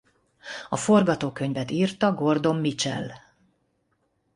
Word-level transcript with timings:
A 0.69 0.75
forgatókönyvet 0.75 1.71
írta 1.71 2.13
Gordon 2.13 2.55
Mitchell. 2.55 3.11